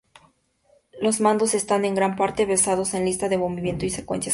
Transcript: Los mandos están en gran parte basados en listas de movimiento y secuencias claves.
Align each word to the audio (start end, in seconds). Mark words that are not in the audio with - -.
Los 0.99 1.21
mandos 1.21 1.53
están 1.53 1.85
en 1.85 1.93
gran 1.93 2.15
parte 2.15 2.47
basados 2.47 2.95
en 2.95 3.05
listas 3.05 3.29
de 3.29 3.37
movimiento 3.37 3.85
y 3.85 3.91
secuencias 3.91 4.09
claves. 4.09 4.29